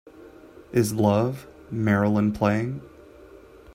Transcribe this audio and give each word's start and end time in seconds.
Is 0.73 0.95
Love, 0.95 1.45
Marilyn 1.69 2.31
playing 2.33 2.81